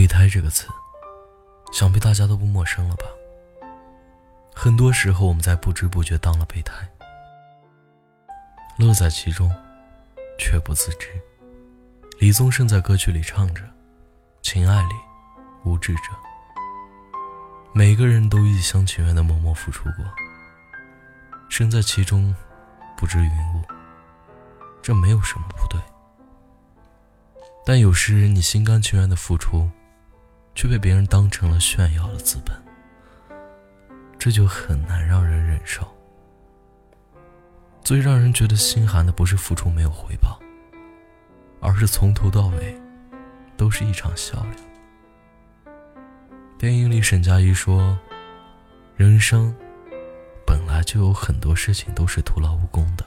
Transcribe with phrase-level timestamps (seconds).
[0.00, 0.66] 备胎这个词，
[1.74, 3.04] 想必大家都不陌生了吧？
[4.54, 6.88] 很多时候，我们在不知不觉当了备胎，
[8.78, 9.54] 乐在其中，
[10.38, 11.08] 却不自知。
[12.18, 13.62] 李宗盛在歌曲里唱着
[14.40, 14.94] ：“情爱里
[15.64, 16.04] 无知者，
[17.74, 20.06] 每个人都一厢情愿的默默付出过，
[21.50, 22.34] 身在其中，
[22.96, 23.62] 不知云雾。
[24.80, 25.78] 这没有什么不对。
[27.66, 29.68] 但有时你心甘情愿的付出，
[30.54, 32.54] 却被别人当成了炫耀的资本，
[34.18, 35.86] 这就很难让人忍受。
[37.82, 40.38] 最让人觉得心寒的，不是付出没有回报。”
[41.62, 42.74] 而是从头到尾，
[43.54, 45.72] 都是一场笑料。
[46.56, 47.98] 电影里沈佳宜说
[48.96, 49.54] ：“人生
[50.46, 53.04] 本来就有很多事情都是徒劳无功的。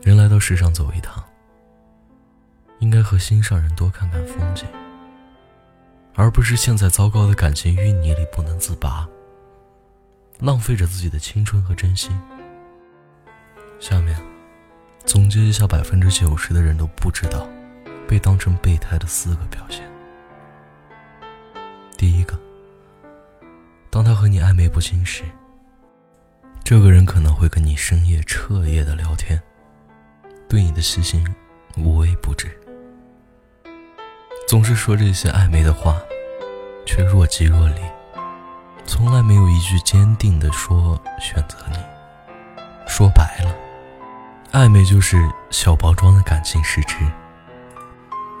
[0.00, 1.22] 人来到世上走一趟，
[2.78, 4.66] 应该和心上人多看看风景，
[6.18, 9.08] 而不是陷在糟糕的感情淤泥里不能自拔，
[10.40, 12.10] 浪费着自己的青春和真心。”
[13.80, 14.14] 下面。
[15.06, 17.48] 总结一下，百分之九十的人都不知道
[18.06, 19.90] 被当成备胎的四个表现。
[21.96, 22.38] 第一个，
[23.88, 25.24] 当他和你暧昧不清时，
[26.62, 29.40] 这个人可能会跟你深夜彻夜的聊天，
[30.46, 31.26] 对你的细心
[31.78, 32.54] 无微不至，
[34.48, 35.94] 总是说这些暧昧的话，
[36.86, 37.82] 却若即若离，
[38.86, 41.76] 从来没有一句坚定的说选择你。
[42.86, 43.54] 说白了。
[44.52, 47.06] 暧昧就是小包装的感情试吃，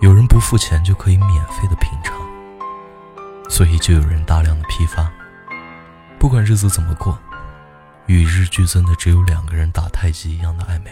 [0.00, 2.16] 有人不付钱就可以免费的品尝，
[3.48, 5.08] 所以就有人大量的批发。
[6.18, 7.16] 不管日子怎么过，
[8.06, 10.90] 与日俱增的只有两个人打太极一样的暧昧，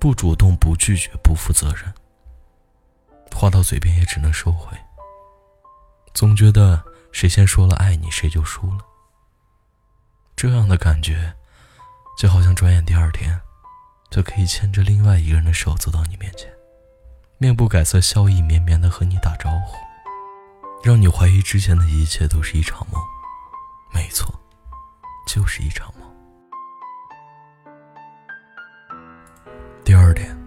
[0.00, 1.94] 不主动、不拒绝、不负责任，
[3.34, 4.76] 话到嘴边也只能收回。
[6.14, 6.82] 总觉得
[7.12, 8.78] 谁先说了爱你，谁就输了。
[10.36, 11.34] 这样的感觉，
[12.16, 13.40] 就好像转眼第二天。
[14.10, 16.48] 就可以牵着另外一个人的手走到你面前，
[17.36, 19.76] 面不改色、笑意绵绵的和你打招呼，
[20.84, 23.02] 让你怀疑之前的一切都是一场梦。
[23.92, 24.32] 没错，
[25.26, 26.08] 就是一场梦。
[29.84, 30.38] 第二点，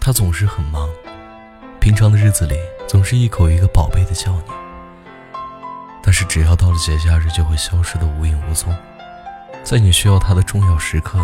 [0.00, 0.88] 他总是很忙，
[1.88, 2.54] 平常的日子里
[2.86, 4.52] 总是一口一个宝贝的叫你，
[6.02, 8.76] 但是只要到了节假日就会消失的无影无踪，
[9.64, 11.18] 在你需要他的重要时刻。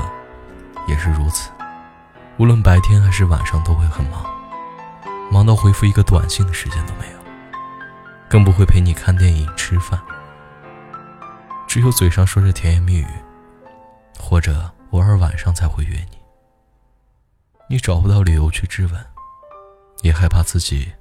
[0.89, 1.51] 也是如此，
[2.39, 4.25] 无论白天还是晚上都会很忙，
[5.31, 7.19] 忙到回复一个短信的时间都没有，
[8.27, 10.01] 更不会陪你看电影、吃饭，
[11.69, 13.07] 只有嘴上说着甜言蜜语，
[14.19, 16.17] 或者偶尔晚上才会约你。
[17.69, 19.07] 你找不到理由去质问，
[20.05, 20.93] 也害怕自己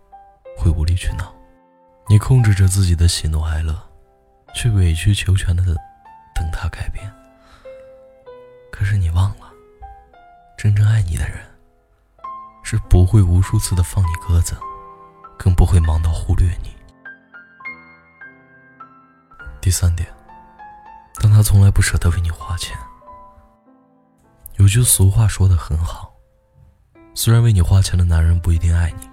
[0.58, 1.36] 会无理取闹，
[2.08, 3.78] 你控制着自己的喜怒哀乐，
[4.56, 5.62] 却委曲求全的
[6.34, 7.14] 等他改变。
[8.72, 9.52] 可是你忘了。
[10.58, 11.44] 真正爱你的人，
[12.64, 14.56] 是不会无数次的放你鸽子，
[15.38, 16.74] 更不会忙到忽略你。
[19.60, 20.08] 第三点，
[21.16, 22.78] 当他从来不舍得为你花钱。
[24.56, 26.13] 有句俗话说的很好，
[27.16, 29.08] 虽然为你花钱的男人不一定爱你，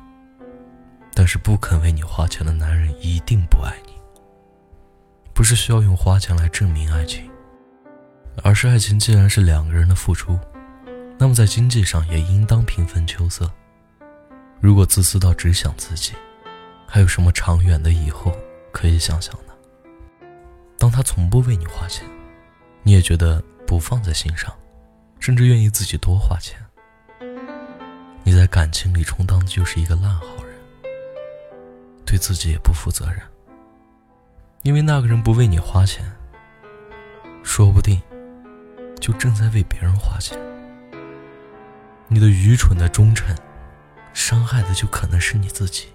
[1.12, 3.92] 但是不肯为你花钱的男人一定不爱你。
[5.34, 7.30] 不是需要用花钱来证明爱情，
[8.42, 10.38] 而是爱情既然是两个人的付出。
[11.18, 13.50] 那么在经济上也应当平分秋色。
[14.60, 16.14] 如果自私到只想自己，
[16.86, 18.34] 还有什么长远的以后
[18.72, 19.52] 可以想象呢？
[20.78, 22.08] 当他从不为你花钱，
[22.82, 24.50] 你也觉得不放在心上，
[25.18, 26.58] 甚至愿意自己多花钱。
[28.30, 30.54] 你在感情里充当的就是一个烂好人，
[32.06, 33.20] 对自己也不负责任。
[34.62, 36.04] 因为那个人不为你花钱，
[37.42, 38.00] 说不定
[39.00, 40.38] 就正在为别人花钱。
[42.06, 43.34] 你的愚蠢的忠诚，
[44.12, 45.88] 伤害的就可能是你自己。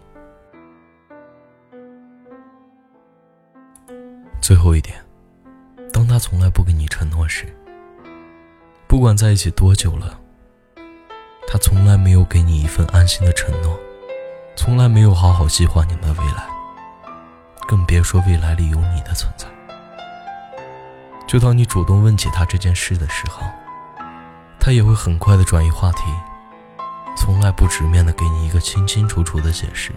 [4.41, 5.01] 最后一点，
[5.93, 7.45] 当他从来不给你承诺时，
[8.89, 10.19] 不管在一起多久了，
[11.55, 13.79] 他从来没有给你一份安心的承诺，
[14.57, 16.45] 从来没有好好计划你们的未来，
[17.65, 19.47] 更别说未来里有你的存在。
[21.25, 23.41] 就当你主动问起他这件事的时候。
[24.59, 26.01] 他也会很快的转移话题，
[27.15, 29.93] 从来不直面的给你一个清清楚楚的解释。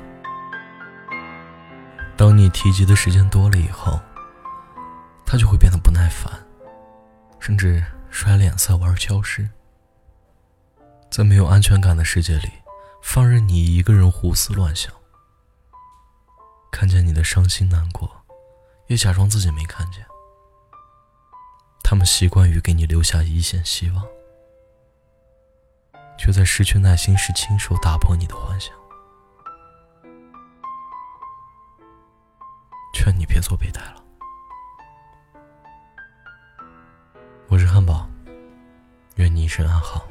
[2.16, 3.98] 当你提及的时间多了以后，
[5.26, 6.30] 他就会变得不耐烦，
[7.40, 9.48] 甚至甩脸色玩消失。
[11.10, 12.50] 在没有安全感的世界里，
[13.02, 14.92] 放任你一个人胡思乱想，
[16.70, 18.24] 看见你的伤心难过，
[18.86, 20.06] 也假装自己没看见。
[21.82, 24.06] 他们习惯于给你留下一线希望，
[26.18, 28.72] 却在失去耐心时亲手打破你的幻想。
[32.92, 34.04] 劝你别做备胎了。
[37.48, 38.06] 我是汉堡，
[39.16, 40.06] 愿你一生安好。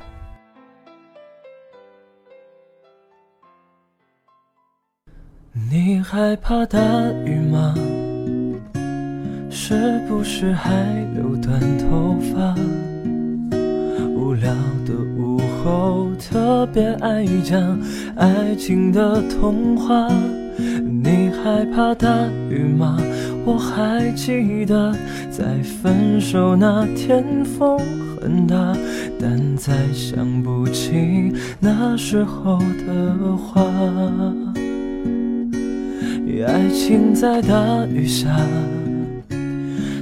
[5.69, 6.79] 你害怕大
[7.25, 7.75] 雨吗？
[9.49, 10.71] 是不是还
[11.13, 12.55] 留短头发？
[14.15, 14.49] 无聊
[14.85, 17.77] 的午后，特别爱讲
[18.15, 20.07] 爱情的童话。
[20.57, 22.07] 你害怕大
[22.49, 22.97] 雨吗？
[23.45, 24.95] 我还记得
[25.29, 27.77] 在分手那天风
[28.21, 28.55] 很大，
[29.19, 33.61] 但再想不起那时候的话。
[36.43, 38.29] 爱情在大雨下，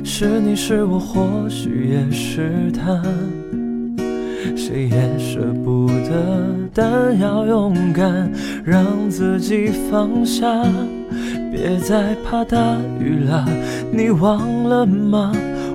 [0.03, 3.01] 是你是我，或许也是他，
[4.55, 8.31] 谁也舍不得，但要勇敢
[8.63, 10.45] 让自己放下。
[11.51, 13.47] 别再怕大雨了，
[13.91, 15.31] 你忘了吗？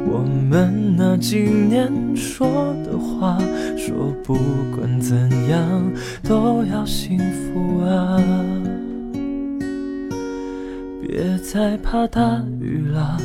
[0.07, 0.19] 我
[0.49, 3.39] 们那几年说的话，
[3.77, 4.35] 说不
[4.77, 5.17] 管怎
[5.49, 5.59] 样
[6.23, 8.21] 都要幸福啊。
[11.11, 13.17] 别再怕大雨了，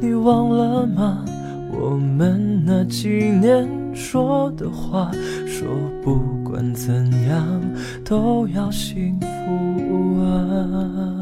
[0.00, 1.24] 你忘了吗？
[1.72, 5.10] 我们那几年说的话，
[5.44, 5.66] 说
[6.04, 7.60] 不管怎样
[8.04, 11.15] 都要幸福啊。